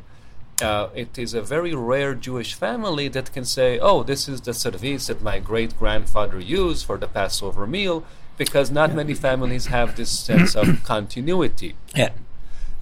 it 1.03 1.17
is 1.17 1.33
a 1.33 1.41
very 1.41 1.73
rare 1.73 2.13
Jewish 2.13 2.53
family 2.53 3.07
that 3.09 3.27
can 3.35 3.45
say, 3.45 3.79
"Oh, 3.79 4.03
this 4.03 4.27
is 4.27 4.41
the 4.41 4.53
service 4.53 5.07
that 5.07 5.21
my 5.21 5.37
great 5.39 5.71
grandfather 5.81 6.39
used 6.39 6.85
for 6.85 6.97
the 6.97 7.07
Passover 7.07 7.65
meal," 7.65 8.03
because 8.37 8.67
not 8.69 8.93
many 9.01 9.15
families 9.27 9.65
have 9.77 9.89
this 9.95 10.11
sense 10.29 10.55
of 10.55 10.65
continuity. 10.93 11.75
Yeah 11.95 12.11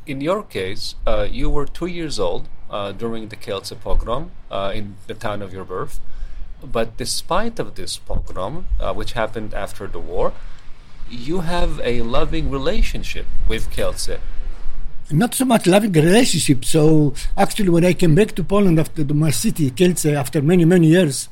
in 0.10 0.22
your 0.22 0.42
case, 0.42 0.96
uh, 1.06 1.28
you 1.30 1.52
were 1.52 1.68
two 1.68 1.86
years 1.86 2.20
old 2.20 2.50
uh, 2.72 2.92
during 2.92 3.28
the 3.28 3.36
Kielce 3.36 3.76
pogrom 3.80 4.32
uh, 4.50 4.72
in 4.74 4.96
the 5.06 5.14
town 5.14 5.44
of 5.44 5.54
your 5.54 5.64
birth. 5.64 6.00
But 6.64 6.98
despite 6.98 7.60
of 7.60 7.76
this 7.76 7.98
pogrom, 7.98 8.66
uh, 8.80 8.94
which 8.94 9.14
happened 9.14 9.54
after 9.54 9.86
the 9.86 10.00
war, 10.00 10.34
you 11.10 11.42
have 11.42 11.80
a 11.84 12.02
loving 12.02 12.50
relationship 12.50 13.28
with 13.48 13.70
Kielce 13.70 14.20
not 15.12 15.34
so 15.34 15.46
much 15.46 15.66
loving 15.66 15.92
relationship. 15.92 16.64
So 16.64 17.14
actually, 17.36 17.70
when 17.70 17.86
I 17.86 17.94
came 17.94 18.16
back 18.16 18.36
to 18.36 18.44
Poland 18.44 18.80
after 18.80 19.04
the, 19.04 19.14
my 19.14 19.32
city, 19.32 19.72
Kielce, 19.72 20.14
after 20.14 20.42
many 20.42 20.66
many 20.66 20.88
years, 20.88 21.30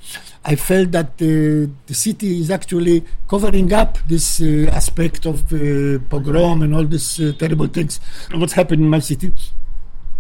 I 0.50 0.56
felt 0.56 0.92
that 0.92 1.12
uh, 1.22 1.70
the 1.90 1.94
city 1.94 2.40
is 2.40 2.50
actually 2.50 3.04
covering 3.28 3.72
up 3.74 3.98
this 4.08 4.42
uh, 4.42 4.70
aspect 4.72 5.26
of 5.26 5.42
uh, 5.52 6.00
pogrom 6.10 6.62
and 6.62 6.74
all 6.74 6.86
these 6.86 7.20
uh, 7.20 7.34
terrible 7.38 7.68
things. 7.68 8.00
What's 8.34 8.54
happened 8.54 8.82
in 8.82 8.90
my 8.90 9.00
city. 9.00 9.34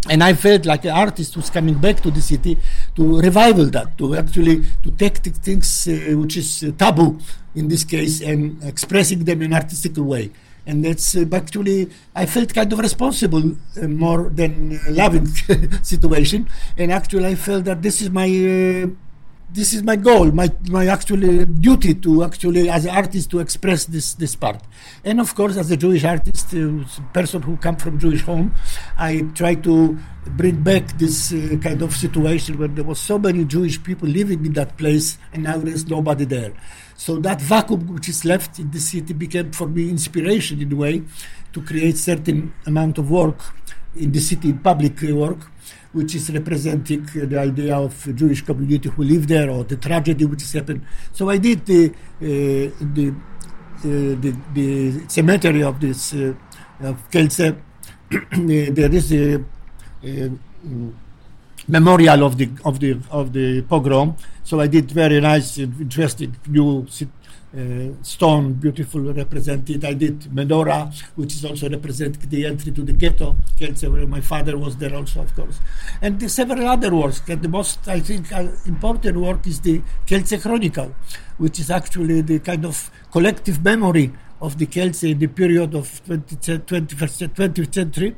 And 0.09 0.21
I 0.21 0.33
felt 0.33 0.65
like 0.65 0.83
an 0.83 0.91
artist 0.91 1.33
who's 1.35 1.49
coming 1.49 1.75
back 1.75 2.01
to 2.01 2.11
the 2.11 2.21
city 2.21 2.57
to 2.95 3.21
revival 3.21 3.67
that, 3.67 3.97
to 3.99 4.15
actually 4.15 4.65
to 4.83 4.91
take 4.91 5.23
the 5.23 5.29
things 5.29 5.87
uh, 5.87 6.17
which 6.17 6.35
is 6.35 6.73
taboo 6.77 7.19
in 7.55 7.69
this 7.69 7.85
case 7.85 8.21
and 8.21 8.61
expressing 8.63 9.23
them 9.23 9.41
in 9.41 9.53
artistic 9.53 9.93
way 9.95 10.29
and 10.67 10.83
that's 10.83 11.15
uh, 11.15 11.25
actually 11.31 11.89
I 12.13 12.25
felt 12.25 12.53
kind 12.53 12.71
of 12.71 12.79
responsible 12.79 13.55
uh, 13.81 13.87
more 13.87 14.29
than 14.29 14.79
loving 14.89 15.25
situation, 15.81 16.49
and 16.77 16.91
actually 16.91 17.25
I 17.25 17.35
felt 17.35 17.63
that 17.65 17.81
this 17.81 18.01
is 18.01 18.09
my 18.09 18.27
uh, 18.27 18.87
this 19.49 19.73
is 19.73 19.81
my 19.81 19.95
goal, 19.95 20.31
my 20.31 20.51
my 20.69 20.87
actually 20.87 21.45
duty 21.45 21.93
to 21.95 22.23
actually 22.23 22.69
as 22.69 22.85
an 22.85 22.91
artist 22.91 23.31
to 23.31 23.39
express 23.39 23.85
this 23.85 24.13
this 24.15 24.35
part, 24.35 24.61
and 25.05 25.21
of 25.21 25.33
course 25.35 25.55
as 25.55 25.71
a 25.71 25.77
Jewish 25.77 26.03
artist, 26.03 26.53
uh, 26.53 26.83
person 27.13 27.41
who 27.41 27.55
come 27.57 27.77
from 27.77 27.97
Jewish 27.97 28.23
home, 28.23 28.53
I 28.97 29.21
try 29.35 29.55
to 29.55 29.97
bring 30.35 30.61
back 30.63 30.97
this 30.97 31.31
uh, 31.31 31.57
kind 31.61 31.81
of 31.81 31.95
situation 31.95 32.59
where 32.59 32.67
there 32.67 32.83
was 32.83 32.99
so 32.99 33.17
many 33.17 33.45
Jewish 33.45 33.81
people 33.81 34.09
living 34.09 34.45
in 34.45 34.53
that 34.53 34.77
place, 34.77 35.17
and 35.31 35.43
now 35.43 35.57
there's 35.57 35.87
nobody 35.87 36.25
there. 36.25 36.53
So 36.95 37.17
that 37.19 37.39
vacuum 37.39 37.93
which 37.93 38.09
is 38.09 38.25
left 38.25 38.59
in 38.59 38.71
the 38.71 38.79
city 38.79 39.13
became 39.13 39.51
for 39.51 39.67
me 39.67 39.89
inspiration 39.89 40.61
in 40.61 40.73
a 40.73 40.75
way 40.75 41.03
to 41.53 41.61
create 41.61 41.97
certain 41.97 42.53
amount 42.65 42.97
of 42.97 43.09
work 43.09 43.39
in 43.95 44.11
the 44.11 44.19
city, 44.19 44.51
public 44.51 45.01
work, 45.01 45.49
which 45.93 46.15
is 46.15 46.29
representing 46.31 47.05
the 47.13 47.39
idea 47.39 47.75
of 47.77 47.93
Jewish 48.15 48.41
community 48.41 48.89
who 48.89 49.03
live 49.03 49.27
there 49.27 49.49
or 49.49 49.63
the 49.63 49.77
tragedy 49.77 50.25
which 50.25 50.41
has 50.41 50.53
happened. 50.53 50.81
So 51.13 51.29
I 51.29 51.37
did 51.37 51.65
the 51.65 51.89
uh, 51.89 51.93
the, 52.21 53.09
uh, 53.09 53.81
the, 53.83 54.35
the 54.53 55.03
cemetery 55.07 55.63
of 55.63 55.79
this 55.79 56.13
uh, 56.13 56.33
of 56.81 56.97
there 58.31 58.93
is 58.93 59.11
a, 59.11 59.43
a 60.03 60.31
memorial 61.67 62.23
of 62.23 62.37
the 62.37 62.49
of 62.63 62.79
the 62.79 62.97
of 63.11 63.33
the 63.33 63.61
pogrom. 63.63 64.15
So 64.43 64.61
I 64.61 64.67
did 64.67 64.89
very 64.91 65.19
nice, 65.19 65.57
interesting 65.57 66.35
new 66.47 66.87
stone, 68.01 68.53
beautiful 68.53 69.01
represented. 69.13 69.85
I 69.85 69.93
did 69.93 70.21
menorah, 70.21 70.93
which 71.15 71.33
is 71.33 71.45
also 71.45 71.69
representing 71.69 72.29
the 72.29 72.45
entry 72.45 72.71
to 72.71 72.81
the 72.81 72.93
ghetto, 72.93 73.35
where 73.59 74.07
my 74.07 74.21
father 74.21 74.57
was 74.57 74.75
there 74.77 74.93
also, 74.93 75.21
of 75.21 75.33
course. 75.35 75.59
And 76.01 76.19
the 76.19 76.29
several 76.29 76.67
other 76.67 76.93
works. 76.93 77.21
And 77.27 77.41
the 77.41 77.49
most, 77.49 77.87
I 77.87 77.99
think, 77.99 78.31
uh, 78.31 78.47
important 78.65 79.17
work 79.17 79.47
is 79.47 79.61
the 79.61 79.81
Kielce 80.05 80.41
Chronicle, 80.41 80.93
which 81.37 81.59
is 81.59 81.71
actually 81.71 82.21
the 82.21 82.39
kind 82.39 82.65
of 82.65 82.91
collective 83.11 83.63
memory 83.63 84.11
of 84.41 84.57
the 84.57 84.65
Kielce 84.65 85.09
in 85.09 85.19
the 85.19 85.27
period 85.27 85.73
of 85.73 86.01
20th, 86.05 86.65
21st, 86.65 87.29
20th 87.33 87.73
century 87.73 88.15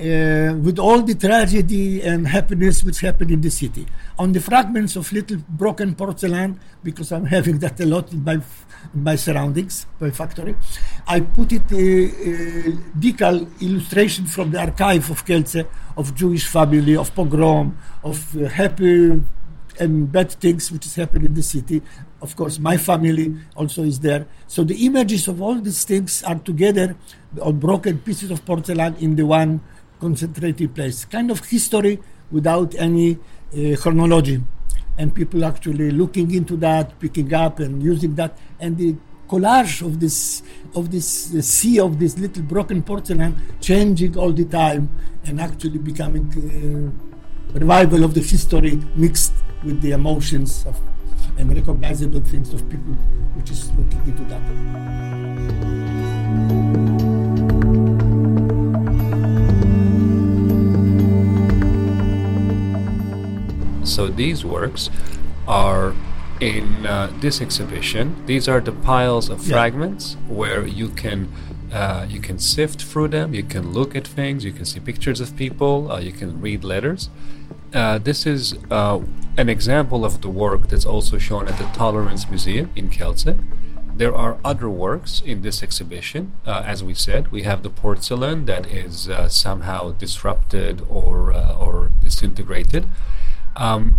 uh, 0.00 0.54
with 0.54 0.78
all 0.78 1.02
the 1.02 1.14
tragedy 1.14 2.00
and 2.00 2.26
happiness 2.26 2.82
which 2.82 3.00
happened 3.00 3.30
in 3.30 3.40
the 3.42 3.50
city. 3.50 3.86
On 4.18 4.32
the 4.32 4.40
fragments 4.40 4.96
of 4.96 5.12
little 5.12 5.36
broken 5.48 5.94
porcelain, 5.94 6.58
because 6.82 7.12
I'm 7.12 7.26
having 7.26 7.58
that 7.58 7.78
a 7.80 7.86
lot 7.86 8.10
in 8.10 8.24
my, 8.24 8.34
in 8.94 9.04
my 9.04 9.16
surroundings, 9.16 9.84
my 10.00 10.10
factory, 10.10 10.54
I 11.06 11.20
put 11.20 11.52
it 11.52 11.70
a, 11.70 11.76
a 11.76 12.72
decal 12.98 13.46
illustration 13.60 14.24
from 14.24 14.52
the 14.52 14.60
archive 14.60 15.10
of 15.10 15.24
Kielce, 15.26 15.66
of 15.96 16.14
Jewish 16.14 16.46
family, 16.46 16.96
of 16.96 17.14
pogrom, 17.14 17.76
of 18.02 18.34
uh, 18.36 18.48
happy 18.48 19.22
and 19.78 20.10
bad 20.10 20.32
things 20.32 20.72
which 20.72 20.86
is 20.86 20.94
happening 20.94 21.26
in 21.26 21.34
the 21.34 21.42
city. 21.42 21.82
Of 22.22 22.36
course, 22.36 22.58
my 22.58 22.76
family 22.76 23.36
also 23.56 23.82
is 23.82 24.00
there. 24.00 24.26
So 24.46 24.62
the 24.64 24.86
images 24.86 25.28
of 25.28 25.40
all 25.40 25.54
these 25.54 25.84
things 25.84 26.22
are 26.22 26.38
together 26.38 26.96
on 27.40 27.58
broken 27.58 27.98
pieces 27.98 28.30
of 28.30 28.44
porcelain 28.44 28.96
in 28.96 29.16
the 29.16 29.24
one 29.24 29.60
concentrated 30.00 30.74
place. 30.74 31.04
Kind 31.04 31.30
of 31.30 31.44
history 31.44 32.00
without 32.30 32.74
any 32.76 33.16
uh, 33.16 33.76
chronology. 33.76 34.42
And 34.98 35.14
people 35.14 35.44
actually 35.44 35.90
looking 35.90 36.34
into 36.34 36.56
that, 36.58 36.98
picking 36.98 37.32
up 37.32 37.58
and 37.60 37.82
using 37.82 38.14
that. 38.16 38.36
And 38.58 38.76
the 38.76 38.96
collage 39.28 39.80
of 39.86 40.00
this 40.00 40.42
of 40.74 40.90
this 40.90 41.32
uh, 41.34 41.40
sea 41.40 41.78
of 41.78 42.00
this 42.00 42.18
little 42.18 42.42
broken 42.42 42.82
porcelain 42.82 43.32
changing 43.60 44.18
all 44.18 44.32
the 44.32 44.44
time 44.44 44.90
and 45.24 45.40
actually 45.40 45.78
becoming 45.78 46.26
uh, 46.34 47.58
revival 47.58 48.02
of 48.02 48.14
the 48.14 48.20
history 48.20 48.74
mixed 48.96 49.32
with 49.62 49.80
the 49.82 49.92
emotions 49.92 50.66
of 50.66 50.76
and 51.38 51.54
recognizable 51.54 52.20
things 52.20 52.52
of 52.52 52.68
people 52.68 52.94
which 53.36 53.50
is 53.50 53.70
looking 53.76 54.00
into 54.10 54.24
that. 54.24 55.79
So 63.90 64.06
these 64.08 64.44
works 64.44 64.90
are 65.46 65.94
in 66.40 66.86
uh, 66.86 67.12
this 67.20 67.40
exhibition. 67.40 68.04
These 68.26 68.48
are 68.48 68.60
the 68.60 68.72
piles 68.72 69.28
of 69.28 69.38
Yeah. 69.46 69.54
fragments 69.54 70.16
where 70.28 70.66
you 70.66 70.88
can 71.02 71.28
uh, 71.72 72.04
you 72.08 72.20
can 72.20 72.38
sift 72.40 72.82
through 72.82 73.06
them. 73.08 73.32
You 73.32 73.44
can 73.44 73.72
look 73.72 73.94
at 73.94 74.04
things. 74.04 74.44
You 74.44 74.50
can 74.52 74.64
see 74.64 74.80
pictures 74.80 75.20
of 75.20 75.36
people. 75.36 75.92
Uh, 75.92 76.00
you 76.00 76.10
can 76.10 76.40
read 76.40 76.64
letters. 76.64 77.10
Uh, 77.72 77.98
this 77.98 78.26
is 78.26 78.54
uh, 78.72 78.98
an 79.36 79.48
example 79.48 80.04
of 80.04 80.20
the 80.20 80.28
work 80.28 80.66
that's 80.66 80.84
also 80.84 81.16
shown 81.18 81.46
at 81.46 81.56
the 81.58 81.64
Tolerance 81.72 82.28
Museum 82.28 82.70
in 82.74 82.90
Kielce. 82.90 83.38
There 83.94 84.12
are 84.14 84.38
other 84.44 84.68
works 84.68 85.22
in 85.24 85.42
this 85.42 85.62
exhibition. 85.62 86.32
Uh, 86.44 86.62
as 86.66 86.82
we 86.82 86.94
said, 86.94 87.30
we 87.30 87.42
have 87.42 87.62
the 87.62 87.70
porcelain 87.70 88.46
that 88.46 88.66
is 88.66 89.08
uh, 89.08 89.28
somehow 89.28 89.92
disrupted 89.92 90.82
or 90.88 91.32
uh, 91.32 91.54
or 91.64 91.92
disintegrated. 92.02 92.84
Um, 93.56 93.96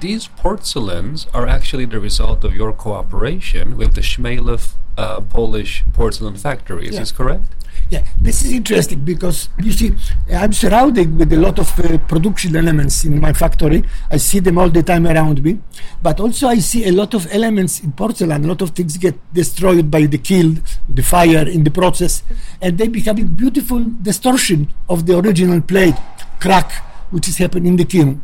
these 0.00 0.28
porcelains 0.28 1.26
are 1.34 1.46
actually 1.46 1.84
the 1.86 2.00
result 2.00 2.44
of 2.44 2.54
your 2.54 2.72
cooperation 2.72 3.76
with 3.76 3.94
the 3.94 4.00
Ćmielów 4.02 4.74
uh, 4.98 5.20
Polish 5.30 5.84
porcelain 5.92 6.36
factory. 6.36 6.86
Is 6.88 6.94
Yeah. 6.94 7.00
this 7.00 7.12
correct? 7.12 7.44
Yeah, 7.90 8.04
this 8.20 8.42
is 8.44 8.52
interesting 8.52 9.00
because 9.04 9.48
you 9.58 9.72
see, 9.72 9.92
I'm 10.34 10.52
surrounded 10.52 11.18
with 11.18 11.30
a 11.32 11.36
lot 11.36 11.58
of 11.58 11.68
uh, 11.78 11.98
production 12.08 12.56
elements 12.56 13.04
in 13.04 13.20
my 13.20 13.32
factory. 13.34 13.82
I 14.10 14.16
see 14.18 14.40
them 14.40 14.56
all 14.58 14.70
the 14.70 14.82
time 14.82 15.06
around 15.06 15.42
me, 15.42 15.58
but 16.02 16.18
also 16.20 16.48
I 16.48 16.58
see 16.60 16.86
a 16.88 16.92
lot 16.92 17.12
of 17.14 17.26
elements 17.30 17.80
in 17.80 17.92
porcelain. 17.92 18.44
A 18.44 18.48
lot 18.48 18.62
of 18.62 18.70
things 18.70 18.96
get 18.96 19.14
destroyed 19.34 19.90
by 19.90 20.06
the 20.06 20.18
kiln, 20.18 20.62
the 20.88 21.02
fire 21.02 21.46
in 21.48 21.64
the 21.64 21.70
process, 21.70 22.22
and 22.62 22.78
they 22.78 22.88
become 22.88 23.18
a 23.18 23.24
beautiful 23.24 23.84
distortion 24.02 24.68
of 24.88 25.04
the 25.06 25.18
original 25.18 25.60
plate, 25.60 25.96
crack, 26.40 26.70
which 27.12 27.28
is 27.28 27.36
happening 27.36 27.72
in 27.72 27.76
the 27.76 27.84
kiln. 27.84 28.22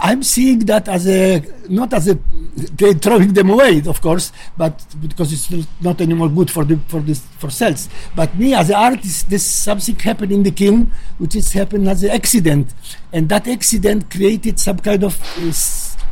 I'm 0.00 0.22
seeing 0.22 0.60
that 0.60 0.88
as 0.88 1.06
a 1.06 1.42
not 1.68 1.92
as 1.92 2.08
a 2.08 2.18
they 2.80 2.92
throwing 2.94 3.32
them 3.34 3.50
away, 3.50 3.82
of 3.86 4.00
course, 4.00 4.32
but 4.56 4.74
because 5.00 5.32
it's 5.32 5.50
not- 5.50 5.66
not 5.80 6.00
anymore 6.00 6.28
good 6.38 6.50
for 6.50 6.64
the 6.64 6.76
for 6.88 7.00
this 7.00 7.20
for 7.40 7.50
cells. 7.50 7.88
But 8.14 8.38
me 8.38 8.54
as 8.54 8.70
an 8.70 8.76
artist, 8.76 9.28
this 9.28 9.44
something 9.44 9.96
happened 9.96 10.32
in 10.32 10.42
the 10.48 10.54
kiln, 10.62 10.90
which 11.18 11.34
is 11.36 11.52
happened 11.52 11.88
as 11.88 12.02
an 12.04 12.10
accident, 12.10 12.66
and 13.12 13.28
that 13.28 13.46
accident 13.56 14.10
created 14.10 14.58
some 14.58 14.78
kind 14.78 15.02
of 15.04 15.14
uh, 15.38 15.52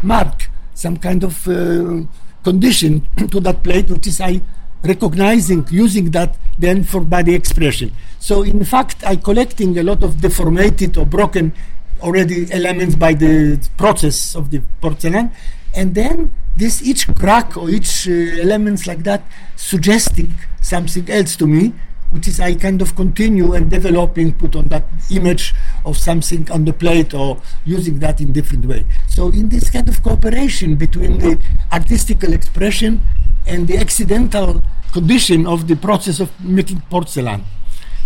mark, 0.03 0.51
some 0.75 0.97
kind 0.97 1.23
of 1.25 1.35
uh, 1.49 2.03
condition 2.43 3.07
to 3.33 3.41
that 3.41 3.63
plate, 3.63 3.89
which 3.91 4.07
is 4.07 4.21
I 4.21 4.41
recognizing 4.83 5.67
using 5.71 6.11
that 6.13 6.37
then 6.59 6.85
for 6.85 7.01
body 7.01 7.35
expression. 7.35 7.91
So 8.21 8.43
in 8.43 8.65
fact, 8.65 9.05
I 9.05 9.17
collecting 9.17 9.77
a 9.79 9.83
lot 9.83 10.03
of 10.03 10.17
deformated 10.17 10.97
or 10.97 11.07
broken 11.07 11.53
already 12.01 12.51
elements 12.53 12.95
by 12.95 13.15
the 13.15 13.59
process 13.77 14.35
of 14.35 14.51
the 14.51 14.63
porcelain. 14.81 15.31
And 15.75 15.95
then 15.95 16.33
this 16.57 16.83
each 16.83 17.07
crack 17.15 17.57
or 17.57 17.71
each 17.71 18.09
uh, 18.09 18.13
elements 18.13 18.87
like 18.87 19.05
that 19.05 19.23
suggesting 19.57 20.35
something 20.61 21.09
else 21.09 21.37
to 21.37 21.47
me 21.47 21.73
which 22.11 22.27
is 22.27 22.41
i 22.41 22.55
kind 22.55 22.81
of 22.81 22.97
continue 22.97 23.53
and 23.53 23.71
developing 23.71 24.33
put 24.33 24.57
on 24.57 24.65
that 24.69 24.85
image 25.11 25.55
of 25.85 25.97
something 25.97 26.51
on 26.51 26.65
the 26.65 26.73
plate 26.73 27.13
or 27.15 27.41
using 27.65 27.99
that 27.99 28.21
in 28.21 28.33
different 28.33 28.65
way. 28.67 28.85
So 29.09 29.29
in 29.29 29.49
this 29.51 29.71
kind 29.71 29.89
of 29.89 30.03
cooperation 30.03 30.77
between 30.77 31.19
the 31.19 31.39
artistical 31.71 32.33
expression 32.33 33.03
and 33.47 33.69
the 33.69 33.77
accidental 33.77 34.63
condition 34.93 35.47
of 35.47 35.69
the 35.69 35.77
process 35.77 36.19
of 36.19 36.31
making 36.43 36.81
porcelain 36.91 37.45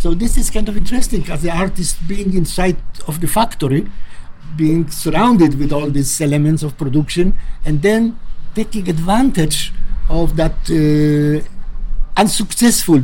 so 0.02 0.14
this 0.14 0.36
is 0.36 0.50
kind 0.50 0.68
of 0.68 0.76
interesting 0.76 1.22
as 1.30 1.42
the 1.42 1.50
artist 1.64 1.96
being 2.08 2.34
inside 2.34 2.76
of 3.06 3.20
the 3.20 3.28
factory, 3.28 3.86
being 4.56 4.90
surrounded 4.90 5.56
with 5.60 5.72
all 5.72 5.88
these 5.90 6.20
elements 6.20 6.64
of 6.64 6.76
production, 6.76 7.38
and 7.64 7.82
then 7.82 8.18
taking 8.52 8.88
advantage 8.88 9.72
of 10.10 10.34
that 10.34 10.58
uh, 10.68 12.20
unsuccessful 12.20 13.00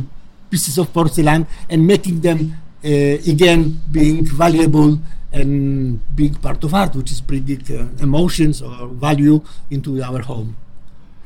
pieces 0.51 0.77
of 0.77 0.91
porcelain 0.91 1.47
and 1.69 1.87
making 1.87 2.19
them 2.19 2.39
uh, 2.83 2.89
again 3.33 3.79
being 3.89 4.25
valuable 4.25 4.99
and 5.31 6.03
being 6.17 6.35
part 6.35 6.61
of 6.65 6.73
art, 6.73 6.93
which 6.97 7.13
is 7.13 7.21
bringing 7.21 7.63
uh, 7.71 7.87
emotions 8.03 8.61
or 8.61 8.87
value 8.89 9.41
into 9.71 10.03
our 10.03 10.19
home. 10.19 10.57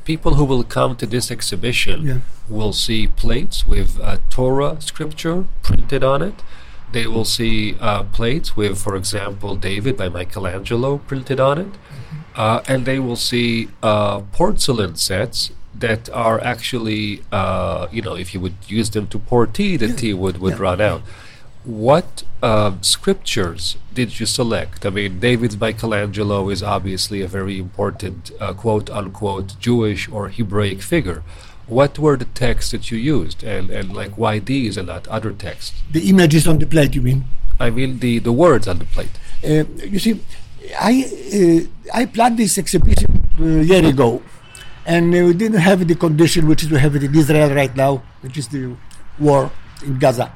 People 0.06 0.34
who 0.36 0.44
will 0.44 0.64
come 0.64 0.96
to 0.98 1.06
this 1.06 1.32
exhibition 1.32 2.06
Yeah. 2.06 2.18
will 2.50 2.74
see 2.74 3.08
plates 3.08 3.66
with 3.68 4.00
uh, 4.02 4.18
Torah 4.30 4.76
scripture 4.82 5.46
printed 5.62 6.04
on 6.04 6.22
it. 6.22 6.36
They 6.92 7.08
will 7.08 7.26
see 7.26 7.76
uh, 7.80 8.04
plates 8.04 8.56
with, 8.56 8.78
for 8.78 8.96
example, 8.96 9.56
David 9.56 9.98
by 9.98 10.10
Michelangelo 10.10 10.98
printed 11.08 11.40
on 11.40 11.58
it. 11.58 11.72
Uh, 12.36 12.62
and 12.68 12.86
they 12.86 13.00
will 13.00 13.16
see 13.16 13.70
uh, 13.82 14.20
porcelain 14.32 14.96
sets 14.96 15.52
that 15.74 16.10
are 16.10 16.40
actually, 16.44 17.22
uh, 17.32 17.88
you 17.92 18.02
know, 18.02 18.16
if 18.16 18.34
you 18.34 18.40
would 18.40 18.56
use 18.68 18.90
them 18.92 19.08
to 19.08 19.18
pour 19.20 19.46
tea, 19.48 19.78
the 19.78 19.94
tea 19.94 20.14
would, 20.14 20.38
would 20.40 20.54
Yeah. 20.56 20.60
run 20.70 20.82
out. 20.82 21.02
What 21.66 22.24
uh, 22.42 22.74
scriptures 22.82 23.78
did 23.94 24.20
you 24.20 24.26
select? 24.26 24.86
I 24.86 24.90
mean, 24.90 25.20
David's 25.20 25.58
Michelangelo 25.58 26.50
is 26.50 26.62
obviously 26.62 27.22
a 27.22 27.28
very 27.28 27.58
important, 27.58 28.32
uh, 28.40 28.54
quote 28.54 28.90
unquote, 28.90 29.58
Jewish 29.60 30.10
or 30.10 30.28
Hebraic 30.28 30.82
figure. 30.82 31.24
What 31.68 31.98
were 31.98 32.18
the 32.18 32.26
texts 32.26 32.72
that 32.72 32.92
you 32.92 32.98
used, 32.98 33.44
and, 33.44 33.70
and 33.70 33.96
like 33.96 34.18
why 34.18 34.40
these 34.40 34.76
and 34.76 34.88
not 34.88 35.08
other 35.08 35.32
texts? 35.32 35.82
The 35.90 36.10
images 36.10 36.46
on 36.46 36.60
the 36.60 36.66
plate, 36.66 36.94
you 36.96 37.02
mean? 37.02 37.24
I 37.62 37.70
mean, 37.70 38.00
the, 38.00 38.20
the 38.20 38.34
words 38.34 38.68
on 38.68 38.80
the 38.80 38.86
plate. 38.86 39.18
Uh, 39.42 39.64
you 39.88 40.00
see, 40.00 40.20
I 40.78 41.06
uh, 41.34 41.98
I 41.98 42.06
planned 42.08 42.38
this 42.38 42.58
exhibition 42.58 43.30
a 43.40 43.64
year 43.64 43.86
ago, 43.86 44.22
and 44.86 45.16
uh, 45.16 45.24
we 45.24 45.34
didn't 45.34 45.60
have 45.60 45.88
the 45.88 45.96
condition 45.96 46.48
which 46.48 46.64
is 46.64 46.70
we 46.72 46.80
have 46.80 46.94
it 46.98 47.04
in 47.04 47.16
Israel 47.16 47.56
right 47.56 47.74
now, 47.74 48.04
which 48.20 48.38
is 48.38 48.50
the 48.50 48.76
war 49.18 49.50
in 49.86 49.98
Gaza. 49.98 50.30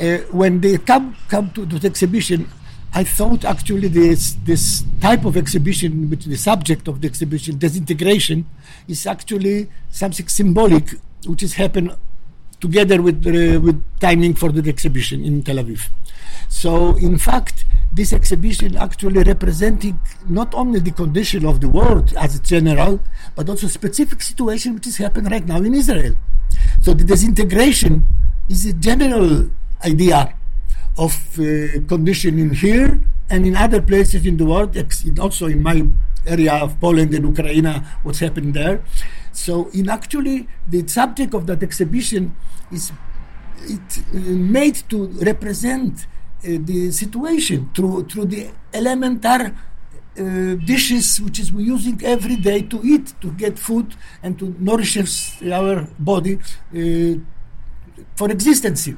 Uh, 0.00 0.18
when 0.30 0.60
they 0.60 0.76
come 0.78 1.16
come 1.28 1.50
to, 1.50 1.64
the 1.64 1.86
exhibition, 1.86 2.48
I 2.92 3.04
thought 3.04 3.44
actually 3.44 3.88
this 3.88 4.36
this 4.44 4.84
type 5.00 5.24
of 5.24 5.36
exhibition, 5.36 6.10
which 6.10 6.24
the 6.26 6.36
subject 6.36 6.88
of 6.88 7.00
the 7.00 7.08
exhibition, 7.08 7.58
disintegration, 7.58 8.46
is 8.88 9.06
actually 9.06 9.68
something 9.90 10.28
symbolic, 10.28 10.90
which 11.26 11.40
has 11.40 11.54
happened 11.54 11.96
together 12.60 13.00
with 13.00 13.26
uh, 13.26 13.60
with 13.60 13.82
timing 14.00 14.34
for 14.34 14.52
the 14.52 14.68
exhibition 14.68 15.24
in 15.24 15.42
Tel 15.42 15.56
Aviv. 15.56 15.88
So, 16.48 16.96
in 16.96 17.18
fact, 17.18 17.64
this 17.92 18.12
exhibition 18.12 18.76
actually 18.76 19.22
representing 19.22 19.98
not 20.28 20.54
only 20.54 20.80
the 20.80 20.92
condition 20.92 21.44
of 21.44 21.60
the 21.60 21.68
world 21.68 22.12
as 22.16 22.36
a 22.36 22.42
general, 22.42 23.00
but 23.34 23.48
also 23.48 23.66
specific 23.68 24.22
situation 24.22 24.74
which 24.74 24.86
is 24.86 24.96
happening 24.96 25.30
right 25.30 25.46
now 25.46 25.58
in 25.58 25.74
Israel. 25.74 26.16
So, 26.82 26.94
the 26.94 27.04
disintegration 27.04 28.06
is 28.48 28.66
a 28.66 28.72
general 28.74 29.50
idea 29.84 30.34
of 30.98 31.14
uh, 31.38 31.80
condition 31.86 32.38
in 32.38 32.50
here 32.54 33.00
and 33.28 33.46
in 33.46 33.56
other 33.56 33.82
places 33.82 34.24
in 34.26 34.36
the 34.36 34.44
world, 34.44 34.76
also 35.20 35.46
in 35.46 35.62
my 35.62 35.84
area 36.26 36.54
of 36.54 36.80
Poland 36.80 37.14
and 37.14 37.24
Ukraine, 37.24 37.66
what's 38.02 38.20
happening 38.20 38.52
there. 38.52 38.82
So, 39.32 39.68
in 39.72 39.88
actually, 39.88 40.48
the 40.66 40.86
subject 40.88 41.34
of 41.34 41.46
that 41.46 41.62
exhibition 41.62 42.34
is 42.72 42.92
it 43.62 43.98
uh, 43.98 44.18
made 44.58 44.76
to 44.88 45.06
represent 45.30 46.06
uh, 46.44 46.58
the 46.60 46.90
situation 46.90 47.70
through 47.74 48.04
through 48.04 48.26
the 48.26 48.50
elementar 48.72 49.54
uh, 50.18 50.54
dishes 50.64 51.20
which 51.20 51.38
is 51.40 51.52
we 51.52 51.64
using 51.64 52.00
every 52.04 52.36
day 52.36 52.62
to 52.62 52.80
eat 52.84 53.12
to 53.20 53.30
get 53.32 53.58
food 53.58 53.94
and 54.22 54.38
to 54.38 54.54
nourish 54.58 54.96
our 55.52 55.88
body 55.98 56.38
uh, 56.38 57.14
for 58.14 58.30
existence. 58.30 58.88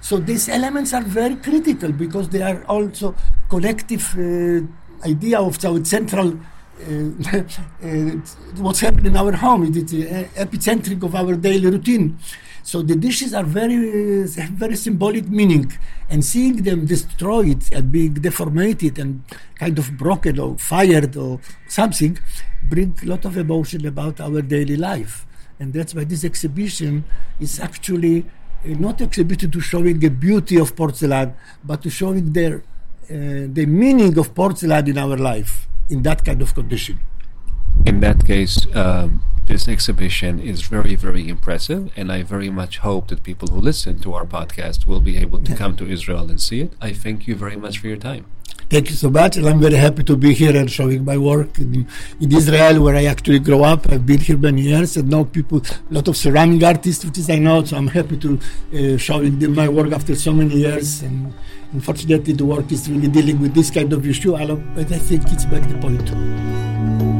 So 0.00 0.18
these 0.18 0.48
elements 0.48 0.92
are 0.92 1.02
very 1.02 1.36
critical 1.36 1.92
because 1.92 2.28
they 2.28 2.42
are 2.42 2.64
also 2.64 3.14
collective 3.48 4.14
uh, 4.18 4.60
idea 5.06 5.40
of 5.40 5.62
our 5.64 5.84
central 5.84 6.38
uh, 6.82 7.10
uh, 7.84 7.86
what's 8.56 8.80
happening 8.80 9.06
in 9.06 9.16
our 9.16 9.32
home. 9.32 9.64
It 9.64 9.76
is 9.76 9.84
the 9.90 10.04
epicentric 10.36 11.02
of 11.02 11.14
our 11.14 11.34
daily 11.34 11.70
routine. 11.70 12.18
So 12.64 12.80
the 12.80 12.96
dishes 12.96 13.34
are 13.34 13.44
very, 13.44 14.22
uh, 14.24 14.26
very 14.52 14.74
symbolic 14.76 15.28
meaning, 15.28 15.70
and 16.08 16.24
seeing 16.24 16.62
them 16.62 16.86
destroyed 16.86 17.62
and 17.72 17.92
being 17.92 18.14
deformated 18.14 18.98
and 18.98 19.22
kind 19.54 19.78
of 19.78 19.96
broken 19.98 20.38
or 20.38 20.56
fired 20.58 21.14
or 21.16 21.40
something, 21.68 22.18
bring 22.62 22.98
a 23.02 23.06
lot 23.06 23.24
of 23.26 23.36
emotion 23.36 23.86
about 23.86 24.18
our 24.18 24.40
daily 24.40 24.76
life, 24.76 25.26
and 25.60 25.74
that's 25.74 25.94
why 25.94 26.04
this 26.04 26.24
exhibition 26.24 27.04
is 27.38 27.60
actually 27.60 28.24
uh, 28.24 28.43
not 28.64 29.00
exhibited 29.00 29.52
to 29.52 29.60
showing 29.60 29.98
the 30.00 30.08
beauty 30.08 30.56
of 30.58 30.74
porcelain, 30.74 31.34
but 31.62 31.82
to 31.82 31.90
showing 31.90 32.32
their 32.32 32.62
uh, 33.10 33.46
the 33.52 33.66
meaning 33.66 34.16
of 34.18 34.34
porcelain 34.34 34.88
in 34.88 34.98
our 34.98 35.16
life 35.16 35.68
in 35.90 36.02
that 36.02 36.24
kind 36.24 36.40
of 36.40 36.54
condition. 36.54 36.98
In 37.84 38.00
that 38.00 38.24
case, 38.26 38.66
um, 38.74 39.22
this 39.46 39.68
exhibition 39.68 40.40
is 40.40 40.62
very, 40.62 40.94
very 40.94 41.28
impressive, 41.28 41.92
and 41.96 42.10
I 42.10 42.22
very 42.22 42.48
much 42.48 42.78
hope 42.78 43.08
that 43.08 43.22
people 43.22 43.48
who 43.48 43.60
listen 43.60 43.98
to 44.00 44.14
our 44.14 44.24
podcast 44.24 44.86
will 44.86 45.00
be 45.00 45.18
able 45.18 45.40
to 45.40 45.54
come 45.54 45.76
to 45.76 45.86
Israel 45.86 46.30
and 46.30 46.40
see 46.40 46.62
it. 46.62 46.72
I 46.80 46.94
thank 46.94 47.26
you 47.26 47.34
very 47.34 47.56
much 47.56 47.78
for 47.78 47.88
your 47.88 47.98
time. 47.98 48.24
Thank 48.70 48.90
you 48.90 48.96
so 48.96 49.10
much, 49.10 49.36
and 49.36 49.46
I'm 49.46 49.60
very 49.60 49.74
happy 49.74 50.02
to 50.04 50.16
be 50.16 50.32
here 50.32 50.56
and 50.56 50.70
showing 50.70 51.04
my 51.04 51.18
work 51.18 51.58
in, 51.58 51.86
in 52.20 52.34
Israel, 52.34 52.82
where 52.82 52.96
I 52.96 53.04
actually 53.04 53.38
grow 53.38 53.62
up. 53.62 53.90
I've 53.92 54.06
been 54.06 54.20
here 54.20 54.38
many 54.38 54.62
years 54.62 54.96
and 54.96 55.08
know 55.10 55.26
people, 55.26 55.62
a 55.90 55.94
lot 55.94 56.08
of 56.08 56.16
ceramic 56.16 56.62
artists, 56.62 57.04
which 57.04 57.18
is 57.18 57.28
I 57.28 57.38
know. 57.38 57.62
So 57.64 57.76
I'm 57.76 57.88
happy 57.88 58.16
to 58.16 58.38
uh, 58.74 58.96
showing 58.96 59.54
my 59.54 59.68
work 59.68 59.92
after 59.92 60.14
so 60.14 60.32
many 60.32 60.56
years. 60.56 61.02
And 61.02 61.32
unfortunately, 61.72 62.32
the 62.32 62.44
work 62.46 62.72
is 62.72 62.88
really 62.88 63.08
dealing 63.08 63.38
with 63.40 63.54
this 63.54 63.70
kind 63.70 63.92
of 63.92 64.06
issue. 64.06 64.32
But 64.32 64.90
I 64.90 64.98
think 64.98 65.22
it's 65.30 65.44
back 65.44 65.68
the 65.68 65.78
point. 65.78 67.13